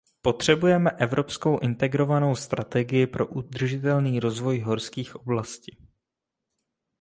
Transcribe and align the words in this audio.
Potřebujeme 0.21 0.91
evropskou 0.91 1.59
integrovanou 1.59 2.35
strategii 2.35 3.07
pro 3.07 3.27
udržitelný 3.27 4.19
rozvoj 4.19 4.59
horských 4.59 5.15
oblasti. 5.15 5.77